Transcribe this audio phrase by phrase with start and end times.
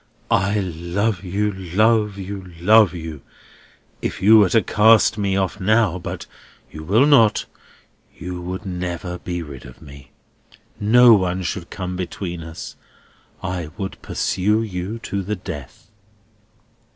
[0.31, 3.21] "I love you, love you, love you!
[4.01, 6.25] If you were to cast me off now—but
[6.71, 10.09] you will not—you would never be rid of me.
[10.79, 12.75] No one should come between us.
[13.43, 15.91] I would pursue you to the death."